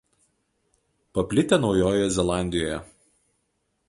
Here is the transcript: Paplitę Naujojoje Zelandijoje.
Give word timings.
Paplitę 1.13 1.59
Naujojoje 1.59 2.09
Zelandijoje. 2.11 2.79